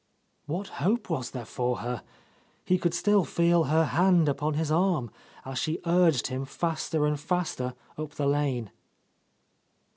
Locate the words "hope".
0.81-1.11